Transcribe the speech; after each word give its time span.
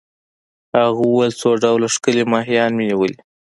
هغه 0.77 1.01
وویل: 1.07 1.33
څو 1.41 1.49
ډوله 1.63 1.87
ښکلي 1.95 2.23
ماهیان 2.33 2.71
مي 2.77 2.85
نیولي. 2.89 3.17